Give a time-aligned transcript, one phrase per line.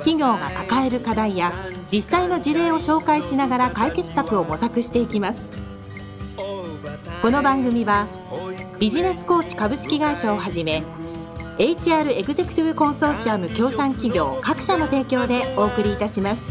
[0.00, 1.52] 企業が抱える課題や
[1.92, 5.50] 実際の事例を紹介しながら解決策を模索していきます
[7.22, 8.06] この番組は
[8.78, 10.82] ビジネスコーチ株式会社をはじめ
[11.58, 16.42] HR エグゼクティブコンソーシアム協賛企業各社の提供でお送りいたします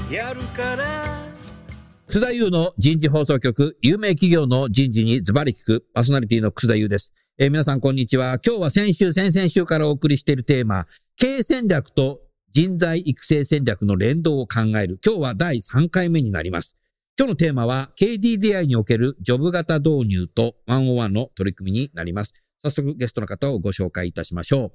[2.10, 7.14] 楠田優の人事放送局、有名企業の人事にズバリ聞く、パーソナリティの楠田優です。
[7.38, 8.40] えー皆さんこんにちは。
[8.44, 12.20] 今日は先週、先々週からお送りしているテーマ、経営戦略と
[12.54, 15.00] 人材育成戦略の連動を考える。
[15.06, 16.76] 今日は第3回目になります。
[17.18, 22.34] 今日のテーマは KDDI におけるジョブ型導入と101の取り組みになります。
[22.64, 24.72] 早速ゲストの方をご紹介いたしましょ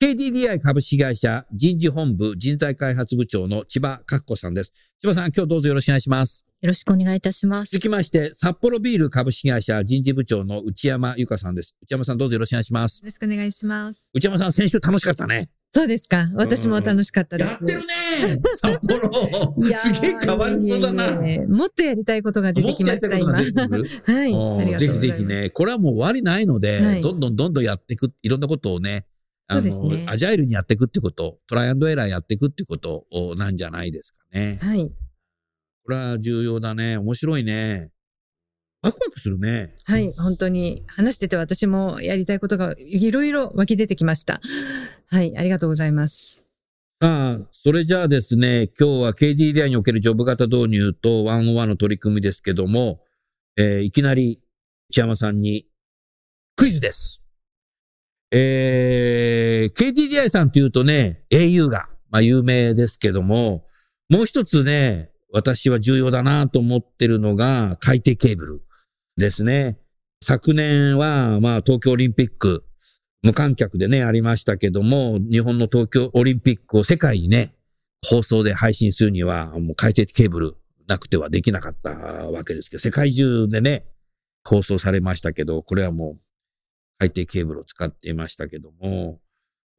[0.00, 0.04] う。
[0.04, 4.72] KDDI 株式会社人事本部人材開発部長の千葉かっこさんです。
[5.00, 6.44] 千葉さん、今日どうぞよろしくお願いします。
[6.60, 7.82] よろしくお願いいたします続。
[7.82, 11.74] きまして、札幌ビール株式会社人事部長の内山由香さんです。
[11.82, 13.00] 内山さんどうぞよろしくお願いします。
[13.00, 14.10] よろしくお願いします。
[14.14, 15.50] 内山さん、先週楽しかったね。
[15.70, 16.24] そうですか。
[16.34, 17.50] 私も楽しかったです。
[17.50, 19.12] やってるね札幌
[19.74, 21.46] すげえ変わりそうだな。
[21.46, 23.32] もっとやりたいことが出てきました、今。
[23.34, 24.78] はい。
[24.78, 24.98] ぜひ。
[24.98, 29.04] ぜひね、これはもう終わりないので、はいどんどんどんどんやっていく、いろんなことをね、
[29.46, 33.04] あの、ねアジャイルにやっていくってこと、トライアンドエラーやっていくってこと
[33.36, 34.58] なんじゃないですかね。
[34.62, 34.90] はい。
[35.84, 36.96] これは重要だね。
[36.96, 37.90] 面白いね。
[38.82, 39.74] ワクワクするね。
[39.86, 40.12] はい。
[40.16, 44.40] 本当に話してて私もやりたいことがいろいろ湧き出てきました。
[45.10, 45.36] はい。
[45.38, 46.42] ありがとうございます。
[47.00, 53.00] さあ、それじゃあですね、今日は KDDI におけるジョブ型導入と101の取り組みですけども、
[53.56, 54.42] えーいきなり
[54.90, 55.66] 内山さんに
[56.56, 57.22] クイズです。
[58.32, 63.64] えー、KDDI さんって言うとね、au が、まあ有名ですけども、
[64.10, 68.62] もう一つね、私は重要だなと思ってるのが海底ケーブル
[69.16, 69.78] ですね。
[70.22, 72.64] 昨年は、まあ東京オリンピック、
[73.22, 77.54] 無観客でね、ありましたけども、日本の東京オリンピックを世界にね、
[78.06, 80.56] 放送で配信するには、もう海底ケーブル
[80.86, 83.86] なくてはできなかったわけですけど、世界中でね、
[84.48, 86.20] 放送されましたけど、これはもう
[86.98, 89.20] 海底ケーブルを使っていましたけども、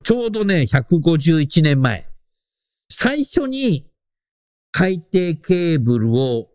[0.04, 2.08] ちょうどね、151年前、
[2.90, 3.90] 最初に
[4.72, 6.48] 海底ケーブルを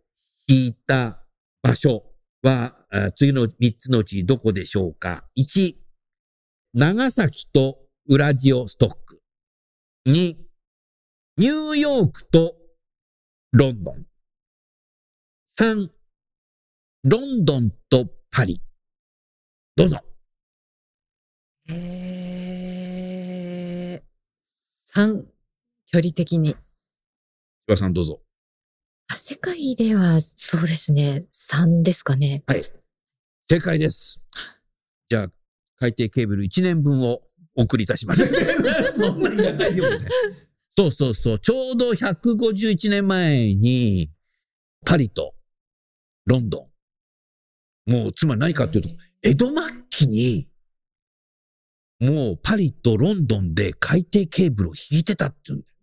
[0.47, 1.23] 引いた
[1.63, 2.05] 場所
[2.43, 2.77] は、
[3.17, 5.75] 次の3つのうちどこでしょうか ?1、
[6.77, 9.23] 長崎とウラジオストック。
[10.09, 10.35] 2、
[11.37, 12.57] ニューヨークと
[13.53, 14.05] ロンドン。
[15.57, 15.89] 3、
[17.05, 18.61] ロンドンとパリ。
[19.77, 19.99] どうぞ。
[21.71, 25.23] えー、3、
[25.87, 26.55] 距離的に。
[26.55, 26.59] 千
[27.69, 28.21] 葉さんどうぞ。
[29.13, 32.43] あ世界ではそうですね、3ですかね。
[32.49, 32.63] はい。
[33.49, 34.21] 正解です。
[35.09, 35.29] じゃあ、
[35.79, 37.23] 海底ケーブル1年分を
[37.57, 38.27] お送りいたします。
[38.97, 39.99] そんなじゃないよね。
[40.77, 41.39] そうそうそう。
[41.39, 44.11] ちょうど151年前に、
[44.85, 45.35] パリと
[46.27, 46.67] ロンド
[47.87, 47.93] ン。
[47.93, 48.89] もう、つまり何かっていうと、
[49.23, 49.55] 江戸末
[49.91, 50.49] 期に、
[52.01, 55.75] もうパリとロンドンで海底ケーブルを引いてたっていうんだよ。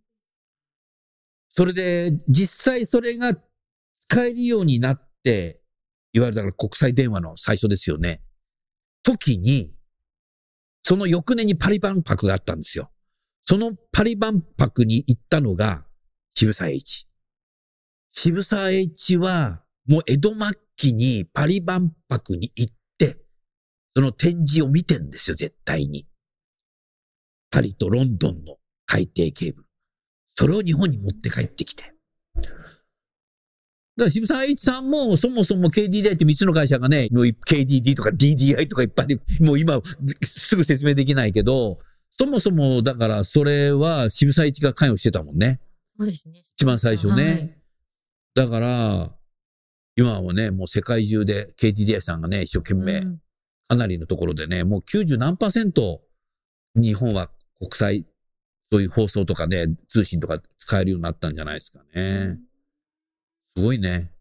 [1.49, 3.33] それで、実際それが
[4.07, 5.61] 使えるようになって、
[6.13, 8.21] いわゆるだから国際電話の最初ですよね。
[9.03, 9.73] 時に、
[10.83, 12.91] その翌年にパリ万博があったんですよ。
[13.45, 15.85] そのパリ万博に行ったのが
[16.35, 17.07] 渋沢栄一。
[18.13, 20.37] 渋沢栄一は、もう江戸末
[20.75, 23.17] 期にパリ万博に行って、
[23.95, 26.07] その展示を見てんですよ、絶対に。
[27.51, 29.67] パリとロンドンの海底ケーブル。
[30.35, 31.93] それを日本に持って帰ってきて。
[34.01, 39.79] だから渋沢栄一さんも、そもそも KDDI って3つの会社がね、もう KDD とか DDI とかいっぱい、もう今
[40.23, 41.77] すぐ説明できないけど、
[42.09, 45.59] そもそもだからそれは渋沢栄一が関与してたもんね。
[45.97, 46.39] そうですね。
[46.39, 47.23] 一番最初ね。
[47.23, 47.61] はい
[48.33, 49.13] だから、
[49.97, 53.19] 今はね、もう世界中で KDDI さんがね、一生懸命、うん
[53.71, 56.01] かなりのところでね、もう90何パーセント
[56.75, 58.05] 日本は国際、
[58.69, 62.37] そういう放送とかね、通信とか使えるようになったんじゃないですかね。
[63.57, 64.11] すごいね。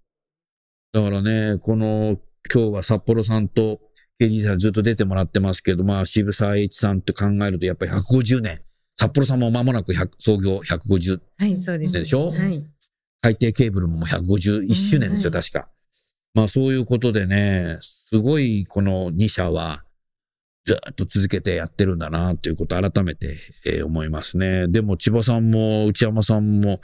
[0.93, 2.19] だからね、この、
[2.53, 3.81] 今日は札幌さんと
[4.21, 8.63] KD さんずっと出てもらってますけど、まあ渋沢栄一さんって考えるとやっぱり150年。
[8.97, 12.31] 札幌さんも間もなく100創業150はい、そうでしょ？
[12.31, 12.63] はい。
[13.23, 15.69] 海底ケーブルももう151周年ですよ、うん確か。
[16.35, 19.85] まあそういうことでね、すごいこの2社は
[20.65, 24.69] ずっと続けてやってるんだなということを改めて、えー思いますね。
[24.69, 26.81] でも千葉さんも内山さんも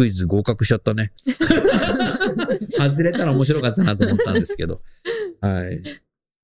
[0.00, 1.12] クイズ合格しちゃったね。
[2.72, 4.80] 外れたら面白かったなと思ったんですけど。
[5.42, 5.82] はい。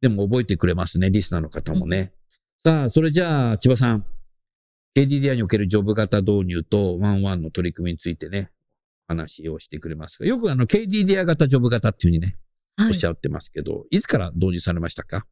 [0.03, 2.13] でも覚えてくれますね、リスナーの方もね。
[2.63, 4.05] さあ、それじゃあ千葉さん。
[4.95, 8.51] KDDI におけるジョブ型導入とワンワンの取り組みについてね、
[9.09, 12.37] 話をしてくれますが、よくあの KDDI 型ジョブ型っていうふうにね、
[12.77, 15.27] はいおっしゃってますけど、いつから導入されましたか？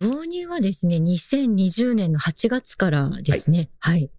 [0.00, 3.68] 導入はですね、2020年の8月からですね。
[3.78, 4.10] はい。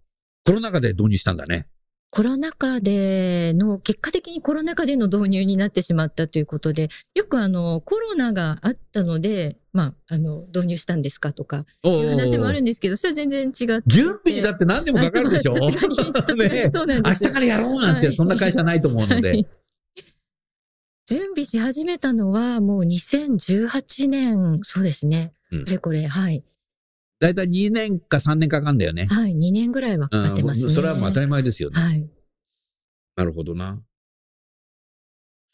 [0.45, 1.67] コロナ禍で導入したんだね。
[2.15, 13.81] コロナ禍での、結果的にコロナ禍での導入になってしまったということで、よくあの、コロナがあったので、まあ、あの、導入したんですかとか、いう話もあるんですけど、それは全然違って。
[13.87, 15.55] 準備にだって何でもかかるでしょ？
[15.55, 15.71] あそう
[16.13, 16.27] さす。
[16.37, 17.23] がにそうなんです。
[17.23, 18.15] 明日からやろうなんて、はい。
[18.15, 19.29] そんな会社ないと思うので。
[19.29, 19.47] はい。
[21.07, 25.33] 準備し始めたのはもう2018年、そうですね。
[25.51, 25.65] うん。
[25.65, 26.43] これこれ、はい。
[27.23, 29.05] だいたい2年か3年かかんだよね。
[29.05, 30.65] はい、2年ぐらいはかかってますね。
[30.65, 31.79] うんそれはもう当たり前ですよね。
[31.79, 32.05] はい。
[33.15, 33.81] なるほどな。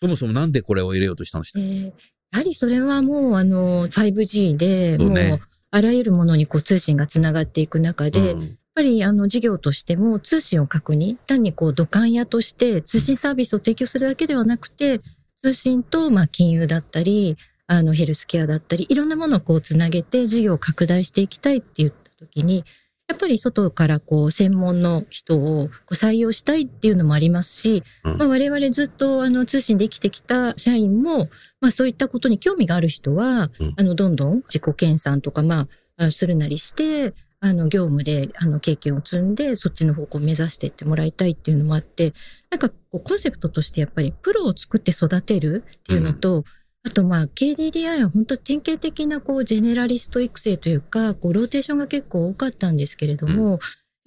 [0.02, 1.94] そもそもなんでこれを入れようとしたんですかえー
[2.32, 5.40] やはりそれはもうあの 5G で、もう
[5.72, 15.00] あらゆるものにこう通信がつながっていく中で、やっうんぱりあの事業としても通信を確認、単にこう土管屋として通信サービスを提供するだけではなくて、
[15.38, 17.36] 通信とまあ金融だったり、
[17.72, 22.66] あのヘルスケアだったり、いろんなものをこうつなげて事業を拡大していきたいって言った時に、
[23.08, 28.18] やっぱり外からこう専門の人をこう採用したいっていうのもありますし、うん。
[28.18, 31.28] まあ、我々ずっとあの通信で生きてきた社員も、
[31.62, 33.74] まあ、そういったことに興味がある人は、うん。
[33.78, 35.62] あのどんどん自己研鑽とか、ま
[35.98, 42.14] あ、あするなりしてあの業務であの経験を積んでそっちの方向を目指していってもらいたいっていうのもあって
[42.52, 46.44] なんかこうコンセプトとしてやっぱりプロを作って育てるっていうのと、
[46.86, 53.60] あとまあ KDDI は本当典型的なこうジェネラリスト育成というかこうローテーションが結構多かったんですけれども、やっ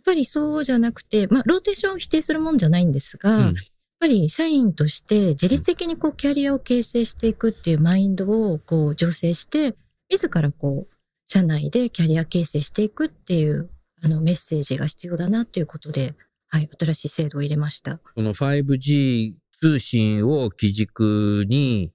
[0.04, 3.54] ぱりそうじゃなくて、まあローテーションを否定するもんじゃないんですが、うん
[4.02, 9.76] やっぱり社員として自律的にこうキャリアを形成していくっていうマインドをこう醸成して、
[10.10, 10.96] 自らこう
[11.28, 13.70] 社内でキャリア形成していくっていう
[14.04, 16.14] あのメッセージが必要だなということで、
[16.48, 17.98] はい、新しい制度を入れました。
[17.98, 21.92] この 5G 通信を基軸に、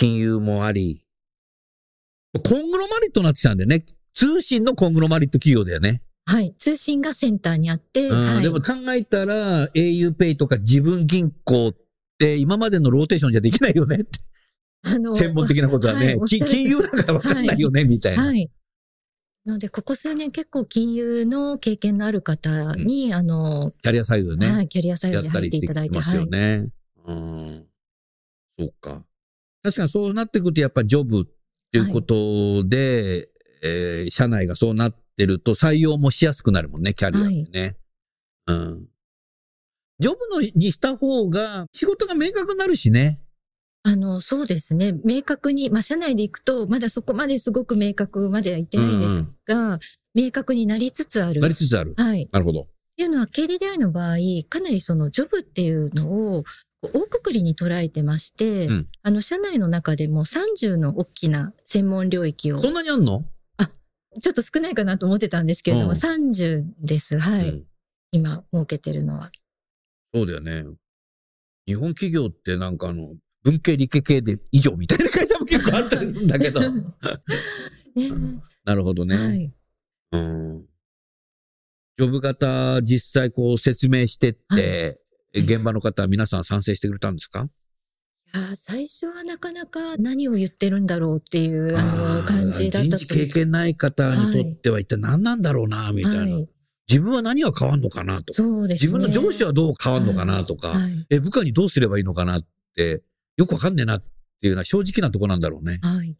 [0.00, 1.04] 金融もあり、
[2.32, 3.80] コングロマリットになってきたんだよね。
[4.14, 6.00] 通信のコングロマリット企業だよね。
[6.24, 11.72] はい、通信がセンターにあって、うんはい、でも考えたら auPay とか自分銀行っ
[12.16, 14.06] て今までのローテーションじゃできないよねって。
[14.84, 16.12] あの専門的なことはね。
[16.12, 18.22] いおっしゃるき金融なんかわかんないよね、みたいな。
[18.22, 18.50] はい。
[19.44, 24.50] なので、ここ数年結構金融の経験のある方に、あの、キャリアサイドでね。
[24.50, 26.68] はい、キャリアサイドで入っていただいて、ますよね。
[27.04, 27.66] うん。
[28.58, 29.04] そうか。
[29.62, 31.24] 確かにそうなってくると、やっぱジョブっ
[31.70, 32.14] ていうこと
[32.64, 33.28] で、
[33.62, 37.76] えー社内がそうなってると採用もしやすくなるもんね、キャリアってね。
[38.46, 38.88] うん。
[39.98, 43.20] ジョブのにした方が仕事が明確になるしね。
[43.82, 44.94] あの、そうですね。
[45.04, 49.78] 明確に、まあ、社内で行くと、まだそこまですごく明確までは言ってないんですが、
[50.14, 51.40] 明確になりつつある。
[51.40, 51.94] なりつつある。
[51.96, 52.24] はい。
[52.24, 52.66] っなるほど。
[52.96, 54.16] ていうのは、KDDI の場合、
[54.48, 56.44] かなりそのジョブっていうのを、
[56.82, 63.24] 大くくりに捉えてまして、うんあの、社内の中でも30の大きな専門領域を、ちそんなにあんの？
[64.26, 67.18] ょっと少ないかなと思ってたんですけれども、うん30です。
[67.18, 67.48] はい。
[67.48, 67.66] うん
[68.12, 69.30] 今、設けてるのは。
[70.12, 70.64] そうだよね。
[71.64, 76.60] 日本企業ってなんかあの、文系理系系で以上みたいな会社も結構あったりするんだけど。
[77.94, 78.10] ね
[78.64, 79.16] なるほどね。
[79.16, 79.52] はい。
[80.10, 80.66] うん。
[81.98, 84.96] ジョブ型実際こう説明してって、え
[85.32, 87.48] 現場の方は皆さん賛成してくれたんですか？
[88.34, 96.48] いやー最初はなかなか何を言ってるんだろうっていうあのー感じだった人事経験ない方にとっては一体何なんだろうな、みたいな、はい。
[96.88, 98.34] 自分は何が変わんのかなとか。
[98.34, 98.92] そうですね。
[98.92, 101.06] 自分の上司はどう変わんのかなとか、はい。
[101.10, 102.42] え、部下にどうすればいいのかなっ
[102.74, 103.02] て、
[103.36, 105.78] よくわかんねえなっていうのは正直なとこなんだろうね。
[105.82, 106.16] はい。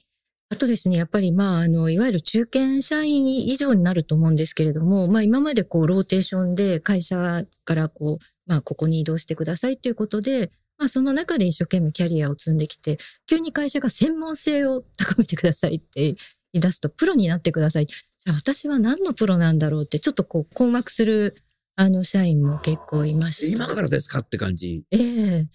[0.52, 16.14] あとですね、やっぱりまあ、あの、いわゆる中堅社員以上になると思うんですけれども、まあ今までこう、ローテーションで会社からこう、まあここに移動してくださいということで、まあその中で一生懸命キャリアを積んできて、急に会社が専門性を高めてくださいって言
[16.54, 17.86] い出すと、プロになってください。
[17.86, 21.34] じゃあ私は何のプロなんだろうって、ちょっとこう困惑する、
[21.76, 23.56] あの、社員も結構いました。
[23.56, 25.46] 今からですかって感じ、ええ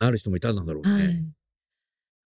[0.00, 0.90] なる人もいたんだろうね。
[0.90, 1.24] はい。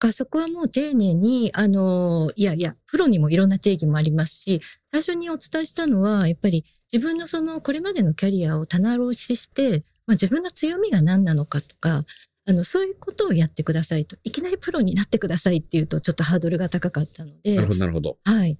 [0.08, 12.04] かそこはもう丁寧に、あの、いやいや、プロにもいろんな定義もありますし、最初にお伝えしたのは、やっぱり自分のその、これまでのキャリアを棚卸しして、まあ、自分の強みが何なのかとか、
[12.48, 14.18] あの、そういうことをやってくださいと。
[14.24, 18.18] いきなりプロになってくださいっていうと、ちょっとハードルが高かったのでなる、ほど、なるほど。
[18.24, 18.60] はい、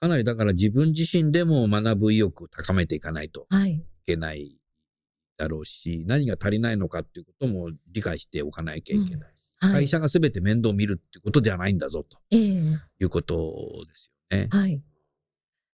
[0.00, 4.56] かなりだから自分自身でも学ぶ意欲を高めていかないとはい、いけない
[5.36, 9.39] だろうし、何が足りないのかっていうことも理解しておかなきゃいけない。
[9.60, 12.40] はい会、社が全て面倒を見るっていうことではないんだぞとええ
[12.98, 13.34] いうこと
[13.86, 14.48] ですよね。
[14.50, 14.82] はい。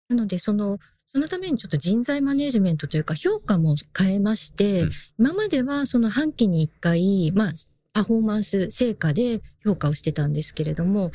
[0.10, 7.52] なので、その、そのためにちょっと人材マネジメントというか評価も変えまして、うん今まではその半期に1回、まあ、
[7.94, 11.12] パフォーマンス、成果で評価をしてたんですけれども、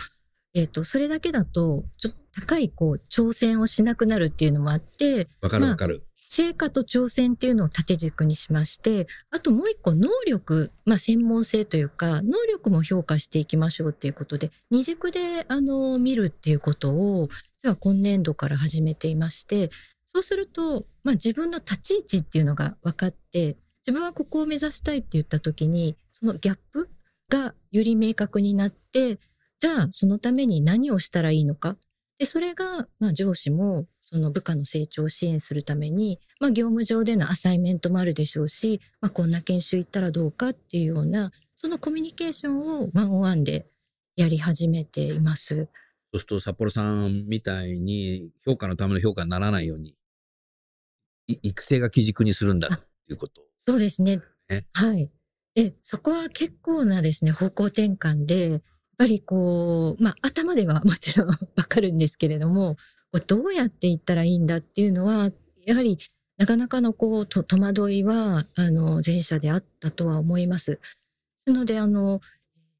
[0.54, 6.06] えっ、と、それだけだと、ちょっと高い、こう、挑戦をしなくなるっていうのもあって、わかるわかる。
[6.28, 19.70] 成果と挑戦っていうのを縦軸にしまして、あともう一個能力、まあ専門性というか、能力も評価していきましょうっていうことで、二軸であの見るっていうことを、実は今年度から始めていまして、
[20.04, 23.56] そうすると、まあ自分の立ち位置っていうのが分かって、
[23.86, 26.90] 自分はここを目指したいって言った時に、そのギャップ
[27.30, 29.18] がより明確になって、
[29.60, 31.76] じゃあそのために何をしたらいいのか。
[32.18, 43.66] で、それが、まあ上司もその部下の成長を支援するために、まあ業務上でのアサイメントもあるでしょうし、まあこんな研修行ったらどうかっていうような、そのコミュニケーションをワンオンワンで
[44.16, 45.54] やり始めています。
[45.56, 45.62] そ
[46.14, 49.94] うすると札幌さんみたいに評価のための評価にならないように、
[51.26, 53.42] い育成が基軸にするんだっていうこと。
[53.58, 54.64] そうですねね。
[54.72, 55.10] はい。
[55.54, 58.60] で、そこは結構なですね、方向転換で、やっ
[58.96, 61.36] ぱりこう、まあ頭ではもちろんわ
[61.68, 62.76] かるんですけれども、
[63.12, 65.30] こうどうやっていったらいいんだっていうのは、
[65.66, 65.98] やはり
[66.38, 70.78] なかなかのこう、と戸惑いは、あの、前者であったとは思います。
[71.46, 72.20] なので、あの、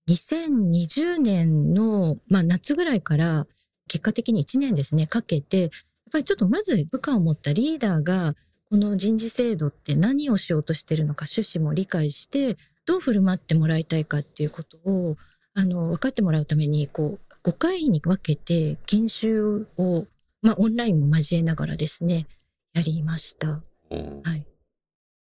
[0.08, 3.46] 2020年の、まあ夏ぐらいから、
[3.88, 5.70] 結果的に1年ですね、かけて、やっ
[6.12, 8.30] ぱりちょっとまず部下を持ったリーダーが、
[8.70, 12.56] この人事制度って何をしようとしてるのか趣旨も理解して、
[12.86, 15.16] どう振る舞ってもらいたいかっていうことを、
[15.54, 20.06] あの、分かってもらうために、こう、5回に分けて研修を、
[20.42, 22.26] まあ、オンラインも交えながらですね、
[22.74, 23.62] やりました。
[23.90, 24.46] うんはい。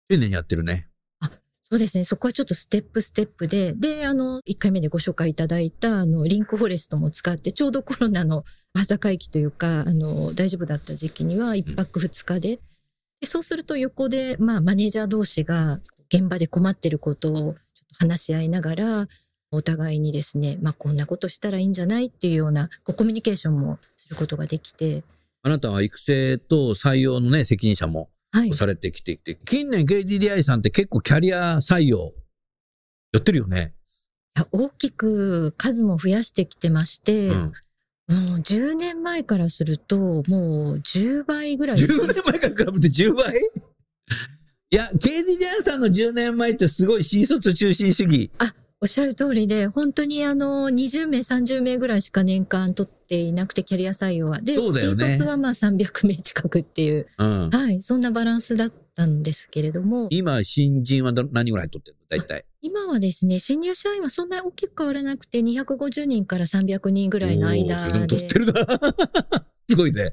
[0.08, 0.88] 丁寧にやってるね。
[1.72, 2.04] そうですね。
[2.04, 8.44] そこはちょっとステップステップで、で、あの、1回目でご紹介いただいた、あの、リンクフォレストも使って、ちょうどコロナの
[8.78, 12.60] 朝会期というか、あの、大丈夫だった時期には1泊2日で、
[13.22, 15.80] でそうすると横で、まあ、マネージャー同士が
[16.12, 17.54] 現場で困ってることを
[17.98, 19.08] 話し合いながら、
[19.52, 25.04] お互いにですね、まあ、こんなことしたらいいんじゃないっていうような、こうコミュニケーションもすることができて、
[25.42, 28.52] あなたは育成と採用のね、責任者もはい。
[28.54, 32.14] されてきていて、近年 KDDI さんって結構キャリア採用
[33.12, 33.74] やってるよね。
[34.52, 37.36] 大きく数も増やしてきてまして、うん。
[37.36, 37.50] も
[38.36, 41.76] う10年前からすると、もう10倍ぐらい。
[41.76, 44.74] 10年前から比べて10倍い？
[44.74, 48.30] や、KDDI さんの10年前ってすごい新卒中心主義。
[48.82, 54.40] おっしゃる通りで、本当にあの、20名、30名ぐらいしか年間取っていなくて、キャリア採用は。
[54.40, 57.50] で、ね新卒はまあ300名近くっていう、うん。
[57.50, 62.06] はい、そんなバランスだったんですけれども、今、新人はど何人ぐらい取ってるの？
[62.08, 62.44] 大体。
[62.60, 68.52] 今はですね、新入社員はそんなに大きく変わらなくて、250人から300人ぐらいの間でも取でってるな。
[69.70, 70.12] すごいね。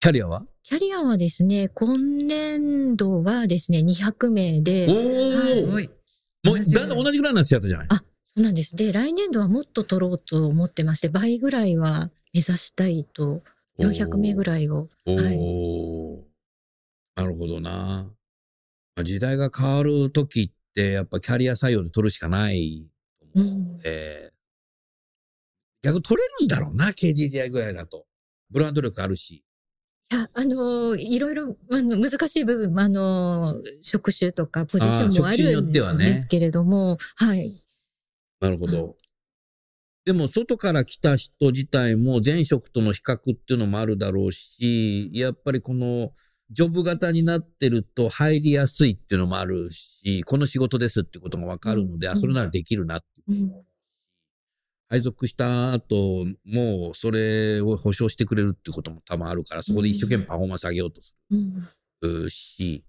[0.00, 0.44] キャリアは？
[0.64, 5.00] キャリアはですね、今年度はですね、200名で、おは
[5.48, 5.90] いお、はい。
[6.44, 7.86] もうだんだん同じぐらいになってきちゃったじゃない？
[7.90, 8.04] あそ
[8.36, 8.76] うなんです。
[8.76, 13.42] で、来年度はもっと取ろうと思ってまして、倍ぐらいは目指したいと、
[13.78, 14.88] 400名ぐらいを。
[15.06, 16.24] おはいお、
[17.16, 17.70] なるほどな。
[18.94, 22.88] まあ時代が変わるときって、やっぱキャリア採用で取るしかない
[23.20, 23.42] とう。
[23.42, 24.30] ん、えー
[25.82, 28.04] 逆に取れるんだろうな、KDDI ぐらいだと。
[28.50, 29.42] ブランド力あるし。
[30.12, 37.62] いや、あのーいろいろ、あの、難しい部分も、あのー職種とかポジションもあるんですけれども、はい。
[38.40, 38.96] なるほど。
[40.04, 46.12] でも、外から来た人自体も前職との比較っていうのもあるだろうし、やっぱりこの、
[46.50, 53.52] ジョブ型になってると入りやすいっていうのもあるし、この仕事ですってことがわかるので、うんあ、それならできるなってうん
[54.90, 61.68] 配属した後、もうそれを保証してくれるっていうことも多分あるから、そこで一生懸命パフォーマンス上げようとすうん
[62.02, 62.84] るし、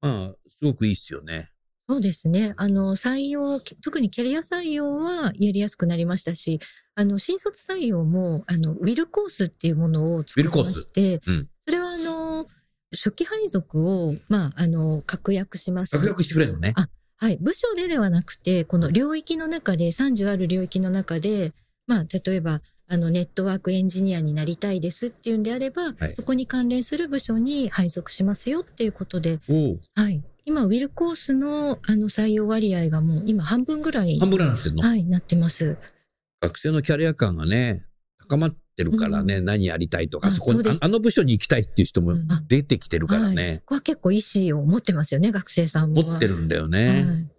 [0.00, 1.50] まあ、すごくいいっすよね。
[1.88, 2.54] そうですね。
[2.56, 6.58] あの、採用、特にキャリア採用はやりやすくなりましたし、
[6.94, 12.46] あの、新卒採用も、あの、ウィルコースっていうものを作りまして、うんそれはあの、
[12.92, 15.96] 初期配属を、まあ、あの、確約します。
[15.96, 16.72] 確約してくれるのね。
[16.76, 16.86] あ
[17.18, 17.38] はい。
[17.40, 21.52] 部署でではなくて、この領域の中で、30ある領域の中で、
[21.86, 29.40] まあ、例えば、あの、ネットワークエンジニアになりたいですっていうんであれば、はいそこに関連する部署に配属しますよっていうことで、
[29.94, 30.22] はい。
[30.44, 35.76] 今、ウィルコースのあの採用割合がもう今半分ぐらい、半分ぐらいになってんの、はい、なってます。
[36.40, 37.84] 学生のキャリア感がね、
[38.28, 43.34] 高まってるからね、何やりたいとか、あそこにああの部署に行きたいっていう人もうん出てきてるからはい。
[43.34, 46.02] ねそ、こは結構意思を持ってますよね、学生さんも。
[46.02, 47.04] 持ってるんだよはね。
[47.30, 47.36] い。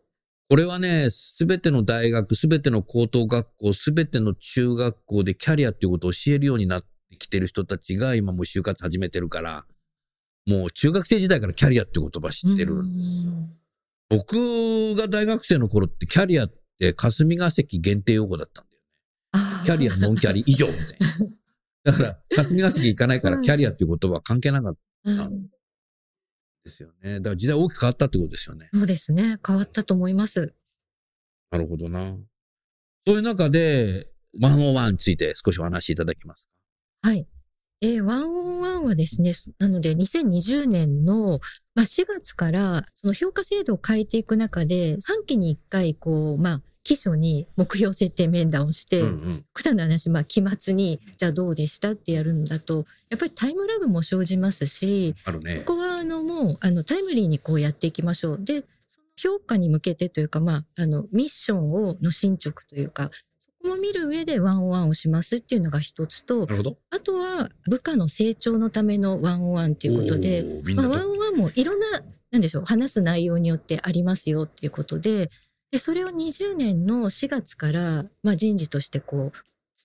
[0.49, 9.65] これはね、すべての大学、すべての高等学校、すべての中学校でキャリアっていうことを教えるようになってきてる人たちが今もう就活始めてるから、
[10.47, 12.75] もう中学生時代からキャリアっていう言葉知ってる。
[12.75, 13.57] うん
[14.09, 18.63] 僕が大学生の頃ってキャリアって霞が関限定用語だった
[19.67, 20.85] キャリア、ノンキャリ以上みたい
[21.83, 21.91] な。
[21.91, 25.29] だから、霞が関行かないからはいキャリアっていう言葉は関係なかった
[26.63, 27.15] ですよね。
[27.19, 28.69] だから時代大きく変わったってことですよね。
[28.73, 29.37] そうですね。
[29.45, 30.53] 変わったと思います。
[31.51, 32.15] なるほどな。
[33.05, 34.07] そういう中で、
[34.41, 36.47] ワンオンワンについて少しお話しいただけます
[37.01, 37.27] はい。
[37.81, 41.39] で、ワンオンワンはですね、なので2020年の、
[41.75, 49.07] まあ、4月からその評価制度を変えていく中で、3期に1回、こう、まあ、基礎に目標設定面談をして、か。
[49.07, 49.45] うんうん。
[49.53, 55.13] 極端な話、まあ、期末に、じゃあどうでしたってやるんだと、やっぱりタイムラグも生じますし、
[55.43, 55.63] ね。
[55.65, 58.39] ここはあのもうあのタイムリーにこうやっていきましょう。
[58.41, 58.63] で、
[59.17, 66.47] 評価に向けてというか、まあ、あのミッションをの進捗というか、そこも見る上でワンオンワンをしますっていうのが一つと。
[66.89, 70.45] あとは部下の成長のためのワンオンワンということで、
[70.77, 71.85] まあ、ワンオンワンもいろんな、
[72.31, 75.29] なんでしょう、話す内容によってありますよっていうことで、
[75.71, 79.37] で、それを20年の4月から、まあ、人事としてこう、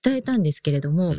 [0.03, 1.17] 伝えたんですけれども、うん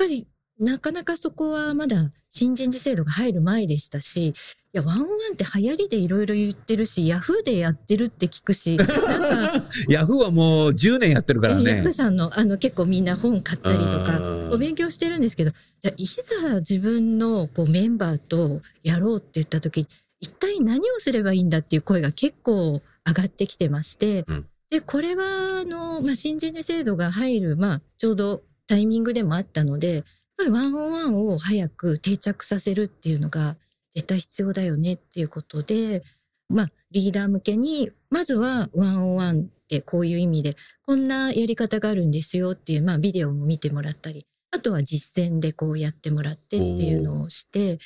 [0.00, 0.26] やっぱり、
[0.58, 4.32] なかなかそこはまだ新人事制度が入る前でしたし、い
[4.72, 8.94] や、ワンワンって流行りでいろいろ言ってるし、ヤフーでやってるって聞くし、なんか、
[9.88, 11.92] ヤフーはもう10年やってるからねヤフー。
[11.92, 19.86] さんの、あの、結構みんな本買ったりとか、うんお勉強してるんですけど、じゃあいざ自分のこうメンバーとやろうって言った時、
[20.20, 24.46] 一体何をすればいいんだっていう声が結構上がってきてまして、うん。
[24.70, 30.04] で、これは、あの、まあ、新人事制度が入る、まあ、ちょうどタイミングでもあったので、やっ
[30.36, 33.56] ぱりワンオンワンを早く定着させるっていうのが
[33.94, 36.02] 絶対必要だよねっていうことで、
[36.48, 47.78] まあ、リーダー向けに、まずはワンオンワンってこういう意味で、こんなやり方があるんですよっていう、まあ、ビデオも見てもらったり、あとは実践でこうやってもらってっていうのをして、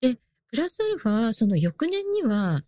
[0.00, 0.16] で、
[0.50, 2.64] プラスアルファ、その翌年には、まあ、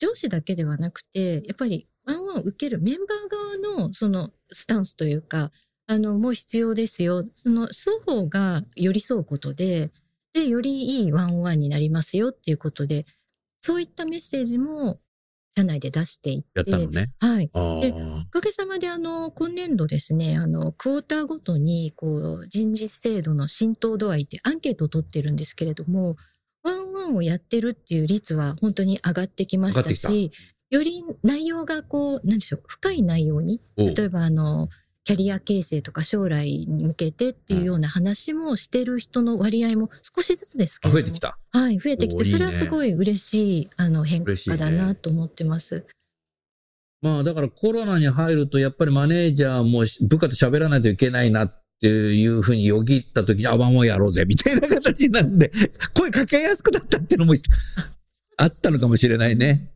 [0.00, 5.50] 上司だけではなくて、やっぱりワンワンを受けるメンバー側のそのスタンスというか、
[5.86, 7.24] あの、もう必要ですよ。
[7.34, 9.90] その双方が寄り添うことで、
[10.32, 13.04] で、よりいいワンワンになりますよっていうことで、
[13.60, 15.00] そういったメッセージも
[15.56, 17.12] 社内で出していって、ね。
[17.20, 17.50] はい。
[17.52, 18.24] あであ。
[18.28, 26.16] おかげさまであの、今年度ですね、あの、クォーターごとに、こう、人事制度の浸透度合いってアンケートを取ってるんですけれども、
[26.62, 30.32] ワンワンをやってるっていう率は本当に上がってきました上し、
[30.70, 34.68] より内容がこう、なんでしょう、深い内容に、例えばあの、
[35.04, 41.00] キャリア形成とか将来に向けてっていうような話もしてる人の割合も少しずつですけども。
[41.00, 41.38] 増えてきた。
[41.52, 45.84] はい、増えてきて、それはすごい嬉しい、あの、変化だなと思ってます。
[47.02, 55.50] まあだからコロナに入るとやっぱりマネージャーも部下と喋らないといけないなっていうふうによぎった時に、あ、ワンワンやろうぜみたいな形になるんで、
[55.94, 57.34] 声かけやすくなったっていうのも
[58.36, 59.70] あったのかもしれないね。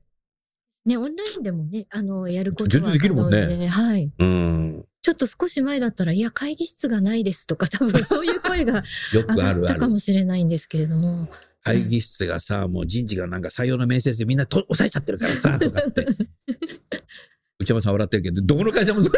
[0.84, 4.12] ね、オンラインでもね、あの、やることはできるもんねはい。
[4.18, 4.84] うん。
[5.00, 9.88] ちょっと少し前だったら、いや、会議室がないですとか、多分 そういう声がよ上くあったか。
[9.88, 11.28] もしれないんですけれども。
[11.62, 16.06] 会議室がさ、もう人事がなんか採用の面接でみんなと押さえちゃってるからさ、とかって。
[17.58, 19.12] 内山さん笑ってるけど、どこの会社もそう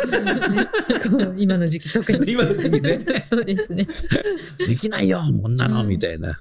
[1.10, 2.32] こう今の時期特に。
[2.32, 3.86] 今の時期ね そうですね。
[4.58, 6.38] できないよ、こんなの、うんみたいな。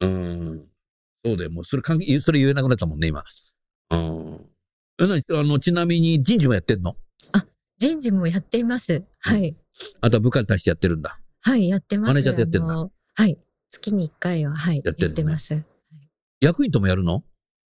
[0.00, 0.68] うん。
[1.24, 3.24] そうだよ、もうそれ関係、それ言えなくなったもんね、今。
[3.90, 4.46] うん。
[5.00, 6.96] えなにあの、ちなみに人事もやってんの？
[7.78, 9.02] 人事もやっています。
[9.18, 9.56] はい。
[10.02, 11.18] あとは部下に対してやってるんだ。
[11.42, 12.08] はい、やってます。
[12.10, 13.38] マネージャーとやってんだはい。
[13.70, 15.64] 月に1回は、はい、ややってねってます。
[16.40, 17.24] 役員ともやるの？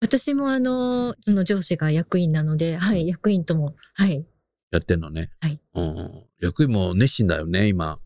[0.00, 4.26] 私もあの、その上司が役員なので、はい、役員とも、はい。
[4.70, 5.30] やってんのね。
[5.40, 5.60] はい。
[5.74, 6.24] うん。
[6.40, 7.98] 役員も熱心だよね、今。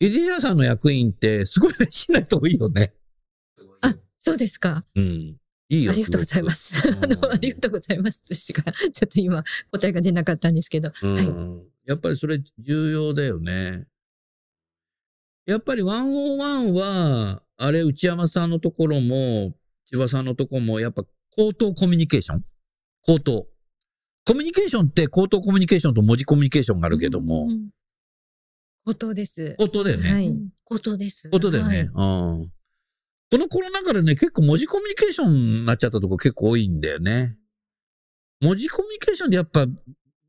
[0.00, 2.92] エリアさんの役員ってすごい熱心な人多いよね。
[3.80, 4.84] あ、そうですか。
[4.94, 5.04] うん。
[5.04, 5.38] い
[5.70, 5.92] いよ。
[5.92, 6.74] ありがとうございます。
[6.76, 10.90] あの、ありがとうございますとしか、ちょっと今、答えが出なかったんですけど。
[11.02, 11.64] うんはい。
[11.86, 13.86] やっぱりそれ重要だよね。
[15.46, 19.54] やっぱりワンオンワンは、あれ、内山さんのところも、
[19.86, 21.04] 千葉さんのところも、やっぱ
[21.36, 22.44] 口頭コミュニケーション？
[23.04, 23.46] 口頭。
[24.26, 27.70] コミュニケーションって口頭コミュニケーションと文字コミュニケーションがあるけどもう、ん
[28.86, 29.54] 口頭です。
[29.58, 30.10] 口頭だよね。
[30.10, 30.36] はい。
[30.64, 31.28] 口頭です。
[31.30, 31.82] 口頭だよはいね。
[31.82, 31.90] うん。
[31.92, 37.36] このコロナ禍でね、結構文字コミュニケーションになっちゃったとこ結構多いんだよね。
[38.40, 39.66] 文字コミュニケーションでやっぱ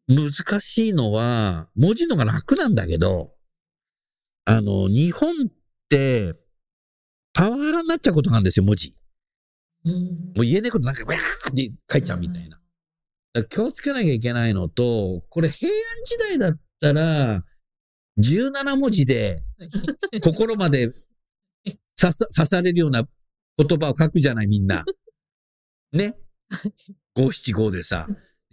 [0.07, 3.33] 難しいのは、文字のが楽なんだけど、
[4.45, 5.33] あの、日本っ
[5.89, 6.33] て、
[7.33, 8.95] パワハラになっちゃうことがあるんですよ、文字。
[9.85, 12.59] うんもう言えないことなんか、わーって書いちゃうみたいな。
[13.49, 17.43] 気をつけなきゃいけないのと、これ平安時代だったら、
[18.17, 19.43] 17文字で
[20.23, 20.89] 心まで
[21.99, 23.03] 刺さ 刺されるような
[23.57, 24.83] 言葉を書くじゃない、みんな。
[25.91, 26.15] ね？
[27.13, 28.07] 五七五でさ、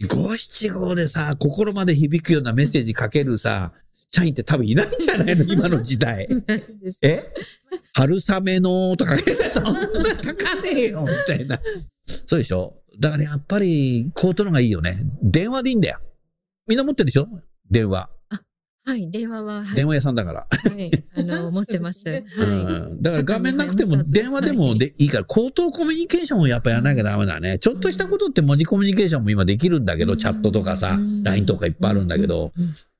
[0.07, 3.73] 五七五でさ、心まで響くようなメッセージ書けるさ、
[4.15, 5.43] 社員って多分いないんじゃないの？
[5.51, 6.27] 今の時代。
[7.01, 7.19] え？
[7.95, 9.89] 春雨のとかそんな書
[10.35, 11.59] かねえよみたいな。
[12.27, 12.75] そうでしょ？
[12.99, 14.93] だからやっぱり、こういうのがいいよね。
[15.23, 15.99] 電話でいいんだよ。
[16.67, 17.27] みんな持ってるでしょ？
[17.71, 18.07] 電話。
[18.85, 20.39] はい、電話は、はい電話屋さんだから。
[20.41, 20.47] は
[20.77, 22.07] い、あの、 持ってます。
[22.07, 22.23] はい。
[22.37, 23.01] うん。
[23.01, 27.57] だから画面なくても電話でもでいいから、口頭コミュニケーションをやっぱやらなきゃダメだね。
[27.59, 32.51] ちょっとしたことって文字コミュニケーションも今できるんだけど、チャットとかさう、ん LINE とかいっぱいあるんだけど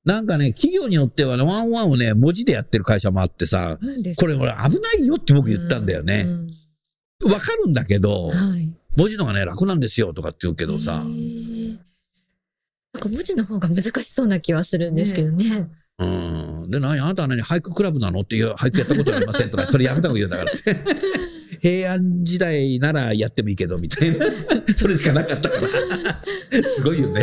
[0.05, 3.77] なんかね、企業によってはね、ワンワンをね、文字でやってる会社もあってさ、
[4.17, 6.25] これ俺危ないよって僕言ったんだよね。
[7.23, 8.69] わかるんだけど、はい。
[8.97, 11.05] 文字のがね、楽なんですよとかって言うけどさなん
[13.01, 15.67] か文字の方が難しそうな気はするんですけどね。
[15.99, 16.05] う
[16.67, 16.69] ん。
[16.69, 20.75] で、何あなたは何俳句クラブなのっていう、俳句やったことありませんとか、それやめた方がいいよだからって。
[21.63, 24.25] 平安時代ならやってもいいけど、みたいな。
[24.75, 25.55] それしかなかったか
[26.51, 26.61] ら。
[26.67, 27.21] すごいよね。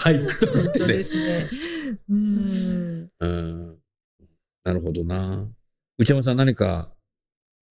[0.00, 1.02] 俳句とかってね本当で。
[1.02, 1.48] すね。
[2.10, 3.10] うん。
[3.20, 3.78] うん。
[4.64, 5.48] なるほどな。
[5.96, 6.94] 内山さん何か、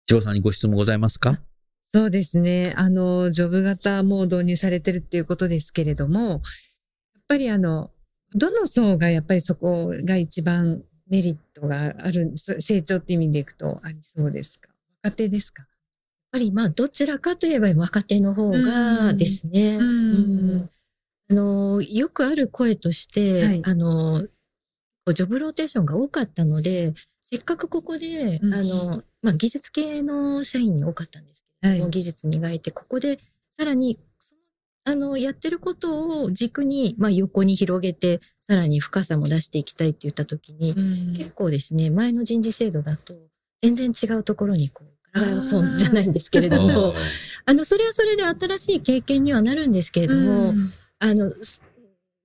[0.05, 1.41] 千葉さんにご質問ございますか？
[1.91, 2.73] そうですね。
[2.75, 6.41] あの、ジョブ型も導入されてるっていうことですけれども、やっ
[7.27, 7.89] ぱりあの、
[8.35, 14.69] どの層がやっぱりそこが一番メリットがある、そ成長って意味でいくとありそうですか？
[15.03, 15.63] 若手ですか？
[15.63, 15.69] やっ
[16.31, 19.77] ぱりまあどちらかといえば若手の方がですね。
[19.77, 20.13] うん。
[20.13, 20.69] うん。
[21.29, 23.61] あのよくある声として、はい。
[23.65, 24.21] あの
[25.13, 28.53] ジョブローテーションが多かったのでせっかくここで、うん。
[28.53, 31.91] あのまあ、技術系の社員に多かったんですけれども、はい。
[31.91, 33.19] 技術磨いてここで
[33.51, 33.99] さらに
[34.85, 40.73] あのやってることを軸に、まあ、横に広げてさらに深さも出していきたいって言った時に、
[41.15, 43.13] 結構ですね前の人事制度だと
[43.61, 46.93] 全然違うところにこうガラガラがポンじゃないんですけれども
[47.45, 50.73] あのそれはそれで新しい経験にはなるんですけれども、うん。
[50.99, 51.61] あのす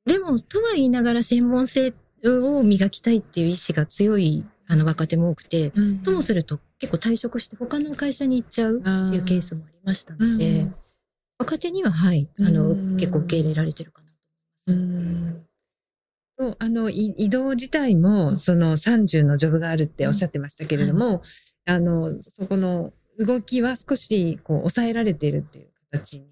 [0.05, 1.92] でもとは言いながら専門性
[2.24, 5.98] を磨きたいっていう意志が強いあの若手も多くて、うん。
[5.98, 10.74] ともすると結構退職して他の会社に行っちゃうっていうケースもありましたので、うん。
[11.38, 12.96] 若手にははいあの、うん。
[12.96, 14.09] 結構受け入れられてるかな
[14.66, 14.94] と思い
[15.33, 15.48] ます。
[16.38, 21.22] とあの、い移動自体も、その30のジョブがあるっておっしゃってましたけれども、
[21.68, 26.26] あの、そこの動きは少し、こう、抑えられているっていう形に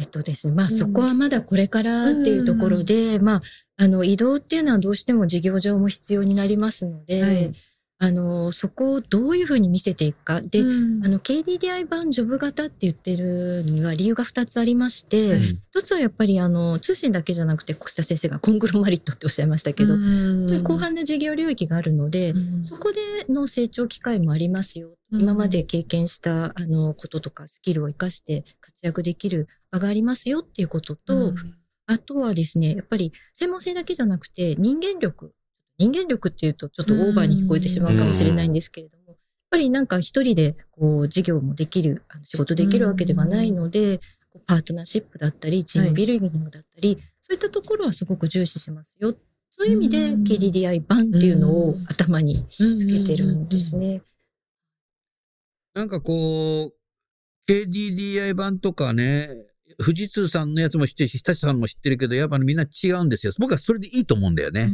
[0.00, 0.72] えっとですね、まあうん。
[0.72, 3.40] そこはまだこれからっていうところで、まあ、
[3.76, 7.52] あの移動っていうのはどうしても事業上も必要になりますので、はい
[8.02, 10.40] あの、そこをどういうふうに見せていくか。
[10.40, 22.98] で、うんあの、KDDI 版ジョブ型って言ってるには理由が2つありまして、うん一つはやっぱりあの、通信だけじゃなくて、小下先生がコングロマリットっておっしゃいましたけど、うん本当に広範な事業領域があるので、うんそこで
[23.32, 24.96] の成長機会もありますよ。
[25.12, 31.34] うん今まで経験したあのこととかスキルを活かして活躍できる場がありますよっていうことと、うん
[31.86, 35.34] あとはですね、やっぱり専門性だけじゃなくて人間力。
[35.80, 39.16] 人間力っていうとちょっとオーバーに聞こえてしまうかもしれないんですけれども、やっ
[39.50, 43.98] ぱりなんか一人でこう事業もできる、あの仕事できるわけではないので、
[44.46, 49.14] パートナーシップだったり、チームビルディングだったり、そういったところはすごく重視しますよ。
[49.48, 54.02] そういう意味でうん KDDI 版っていうのを頭につけてるんですね。
[55.72, 59.28] なんかこう、KDDI 版とかね、
[59.78, 63.32] 富士通さんのやつも知ってるし、日立さんも知ってるけど、やっぱみんな違うんですよ。
[63.38, 64.70] 僕はそれでいいと思うんだよね。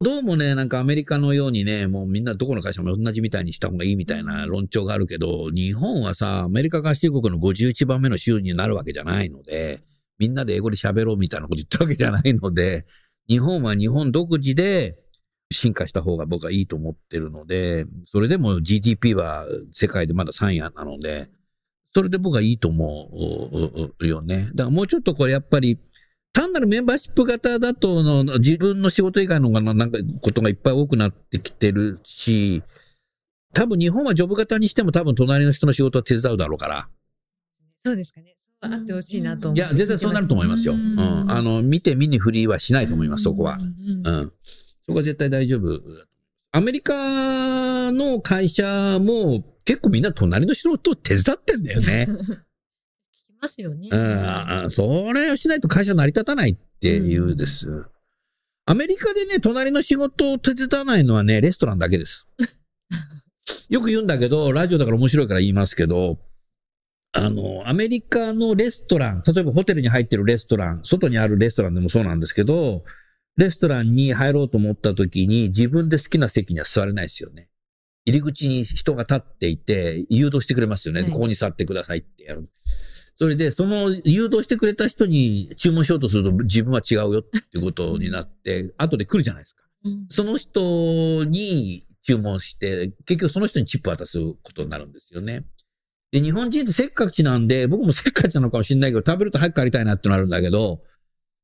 [0.00, 9.80] どうもね、なんかアメリカのようにね、もうみんなどこの会社も同じみたいにした方がいいみたいな論調があるけど、日本はさ、アメリカ合衆国の51番目の州になるわけじゃないので、
[10.20, 12.86] みんなで英語で喋ろうみたいなこと言ってるわけじゃないので、
[13.28, 14.96] 日本は日本独自で
[15.52, 21.28] 進化した方が僕はいいと思ってるので、それでも GDP は世界でまだ3位なので、
[21.92, 23.10] それで僕はいいと思
[23.98, 24.48] うよね。
[24.54, 25.76] だからもうちょっとこれやっぱり、
[26.38, 32.62] 単なるメンバーシップ型だとの自分の仕事以外のがなんかことがいっぱい多くなってきてるし、
[33.52, 36.88] 多分日本はジョブ型にしても多分隣の人の仕事は手伝うだろうから。
[37.84, 38.36] そうですかね。
[38.60, 40.74] あってほしいなと思いや、絶対そうなると思いますよ。
[40.74, 41.28] うん。
[41.28, 43.58] あの、見て見ぬふりはしないと思います、そこは。
[44.04, 44.32] うん。
[44.82, 45.80] そこは絶対大丈夫。
[46.52, 52.06] アメリカの会社も結構みんな隣の仕事を手伝ってんだよね。
[53.40, 53.88] ますよね。
[53.90, 57.68] うん、それをしないと会社成り立たないっていうんです。
[58.66, 62.26] アメリカでね、隣の仕事を手伝わないのはね、レストランだけです。
[63.70, 66.18] よく言うんだけど、ラジオだから面白いから言いますけど、
[67.12, 72.84] あの、アメリカのレストラン、例えばホテルに入ってるレストラン、外にあるレストランでもそうなんですけど、
[73.36, 77.48] レストランに入ろうと思った時に自分で好きな席には座れないですよね。
[78.04, 81.02] 入り口に人が立っていて、誘導してくれますよね。
[81.02, 82.48] はいここに座ってくださいってやる。
[83.18, 89.64] それで、その誘導してくれた人に注文しようとすると自分は違うよっていうことになって、後で来るじゃないですか。
[89.86, 95.44] うんその人に注文して、結局その人にチップ渡すことになるんですよね。
[96.12, 100.80] で、日本人ってせっかちなんで、僕もせっかちなのかもしれないけど、食べると早く帰りたいなってのあるんだけど、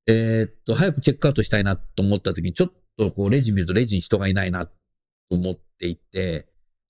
[0.07, 4.73] えーっと、早くチェックアウトしたいなと思った時に、ちょっとこうレジ見るとレジに人がいないなと
[5.31, 6.47] 思っていて、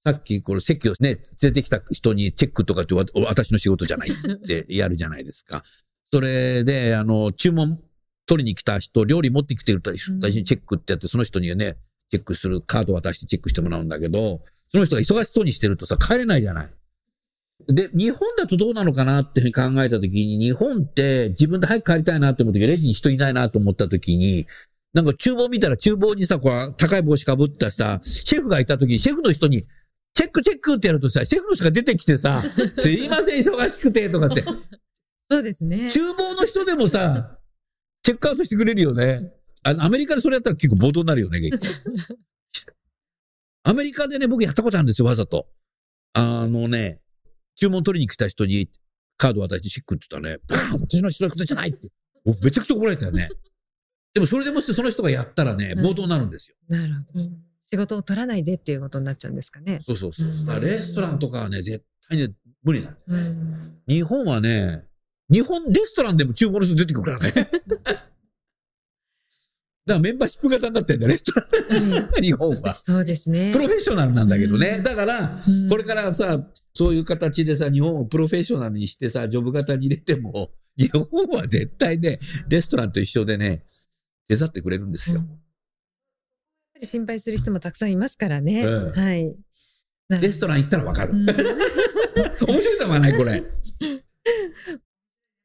[0.07, 5.65] さっきこれ席をね、連れてきた人にチェックとかってわ私の仕事じゃないって やるじゃないですか。
[6.13, 7.81] それで、あの、注文
[8.27, 9.99] 取りに来た人、料理持ってきてる人に
[10.45, 11.79] チェックってやって、その人にね、
[12.11, 16.71] チェックするカード渡してチェックしてもらうんだけど、その人が忙しそうにしてるとさ、帰れないじゃない。
[17.69, 24.47] で、日本だとどうなのかなっていうふうに考えたときに、日本って自分で早く帰りたいなって思うとき、レジに人いないなと思ったときに、
[24.93, 29.65] なんか厨房見たら厨房にさ、こう高い帽子かぶったさ、シェフがいたときに、シェフの人に、
[30.15, 32.41] チェックチェックってやるとさ、シェフの人が出てきてさ、
[32.79, 34.43] すいません、忙しくて、とかって。
[35.29, 35.91] そうですね。
[35.93, 37.39] 厨房の人でもさ、
[38.03, 39.33] チェックアウトしてくれるよね。
[39.65, 42.19] あの、アメリカでそれやったら結構暴動になるよね、結構。
[43.65, 45.49] アメリカでね、僕やったことあるんですよ、わざと。
[46.13, 47.01] あのね、
[47.57, 48.69] 注文取りに来た人に
[49.17, 51.91] カード渡してチェックって言ったらね、バーン私の人のことじゃないって。
[52.25, 53.29] おめちゃくちゃ怒られたよね。
[54.13, 56.57] でもそれでもしてその人がやったらね、暴動になるんですよ。
[56.69, 57.31] なるほど。
[57.73, 59.81] うん仕事を取らないでっていうことになっちゃうんですかね。
[59.83, 60.27] そうそうそう。
[60.27, 62.29] うんレストランとかはね、絶対ね、
[62.63, 63.29] 無理なんだよね。
[63.29, 63.81] うん。
[63.89, 64.85] 日本はね、
[65.31, 67.49] 日本、レストランでも厨房の人出てくるからね。
[69.87, 71.47] だからメンバーシップ型になってんだよ、レストラ
[72.09, 72.23] ン。
[72.23, 72.75] 日本は。
[72.75, 73.53] そうですね。
[73.53, 74.77] プロフェッショナルなんだけどね。
[74.79, 83.65] うんだから、うんこれからさ、そういう形でさ、日本をプロフェッショナルにしてさ、ジョブ型に入れても、日本は絶対ね、レストランと一緒でね、
[84.29, 85.21] 手伝ってくれるんですよ。
[85.21, 85.44] うん
[86.85, 88.65] 心配する人もたくさんいますからね。
[88.65, 89.37] うんはい。
[90.21, 91.13] レストラン行ったらわかる。
[91.13, 91.27] うん
[92.15, 93.43] 面白いのはない、これ。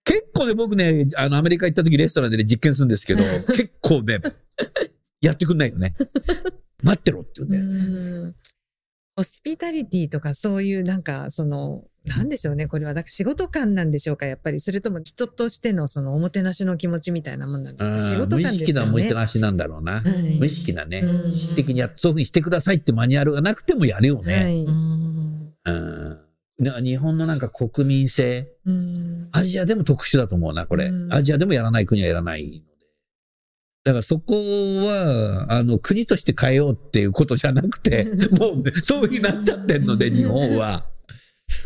[0.04, 3.23] 結構ね、僕ね、あの、アメリカ行った時レストランでね、実験するんですけど、
[3.54, 4.19] 結構ね、
[5.21, 5.93] やってくんないよね。
[6.84, 8.36] 待ってろって言うんだよね。
[9.19, 18.91] うんホスピタリティとかそういうなんかそのなんでしょうねこれはだから仕事感なんでしょうかやっぱりそれとも人としてのそのおもてなしの気持ちみたいなもんなんですか仕うん事感です無意識なよね。
[18.93, 19.93] もてなしなんだろうな。
[19.93, 20.99] はい無意識なね。
[20.99, 24.55] うん意識的にやっそういうふうにしてくださいってマニュアルがなくてもやるよはね。
[24.55, 26.17] いうんうん。
[26.62, 31.08] だから日本のなんか国民性、うんアジアでも特殊だと思うな、これう。
[31.08, 32.63] んアジアでもやらない国はやらない。
[33.89, 38.06] だからそこは、あの、国として変えようっていうことじゃなくて、
[38.39, 40.86] もうね、そういうふうになっちゃってんので、日本は。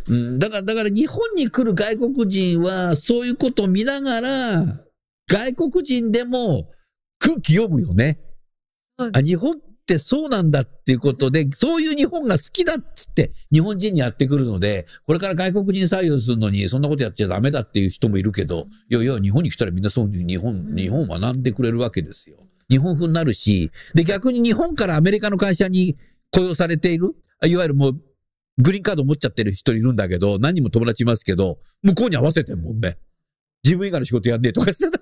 [0.08, 4.86] うん、だから、だから日本に来る外国人は、そういうことを見ながら、
[5.28, 6.72] 外国人でも
[7.20, 8.22] 空気読むよね。
[8.98, 9.62] あ、日本っ
[9.94, 22.38] てそうなんだっていうことで、そういう日本が好きだっつって日本人にやってくるので、これから外国人採用するのにそんなことやっちゃダメだっていう人もいるけど、いやいや、日本に来たらみんなそういう日本、日本学んでくれるわけですよ。
[22.70, 25.98] 日本風になるし、で逆に日本からアメリカの会社に
[26.32, 28.02] 雇用されている、いわゆるもう、
[28.60, 32.98] グリーンカード持っちゃってる人いるんだけど、何人も友達いますけど、向こうに合わせてるもんね。
[33.64, 34.90] 自分以外の仕事やんねえとかして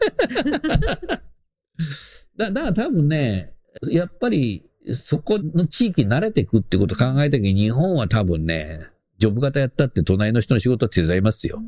[2.38, 3.54] だだから多分ね、
[3.90, 8.80] やっぱり、そこの地域に慣れていくってことを考えた時に、日本は多分ね、
[9.18, 11.62] ジョブ型やったって隣の人の仕事は手伝いますよ。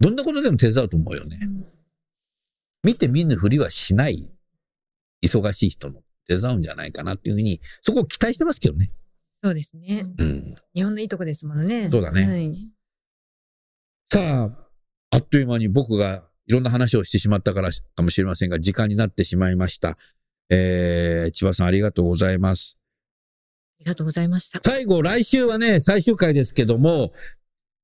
[0.00, 1.38] どんなことでも手伝うと思うよね。
[2.82, 4.30] 見て見ぬふりはしない、
[5.24, 8.90] 忙しい人の手伝うんじゃないかなっていうふうに、そこを期待してますけどね。
[9.42, 10.06] そうですね。
[10.18, 10.54] うん。
[10.74, 11.88] 日本のいいとこですものね。
[11.90, 12.68] そうだねはい
[14.12, 14.50] さ
[15.10, 19.96] あ、あっという間に僕がいろんな話をしてしまったからかもしれませんが、時間になってしまいました。
[20.50, 22.76] えー、千葉さんありがとうございます。
[23.80, 24.60] ありがとうございました。
[24.64, 27.12] 最後、来週はね、最終回ですけども、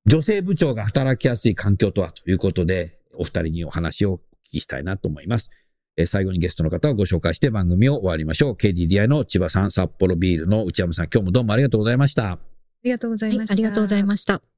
[0.06, 4.20] 女性部長が働きやすい環境とはということで、お二人にお話をお聞
[4.52, 5.50] きしたいなと思います。
[5.96, 8.52] えー最後にゲストの方をご紹介して番組を終わりましょう。
[8.52, 12.32] KDDI の千葉さん、札幌ビールの内山さん、今日もどうもありがとうございました。
[12.32, 12.38] あ
[12.84, 13.52] りがとうございはいました。
[13.54, 14.57] ありがとうございました。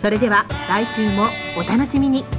[0.00, 2.37] それでは来週もお楽しみに。